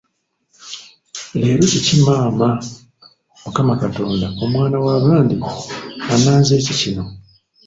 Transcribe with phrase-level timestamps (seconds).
[1.39, 2.47] Leero kiki maama!
[3.43, 5.35] Mukama Katonda, omwana w'abandi
[6.13, 7.03] annanze ki kino?